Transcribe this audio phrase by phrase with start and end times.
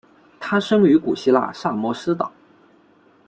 [0.39, 2.31] 他生于古希腊萨摩斯岛。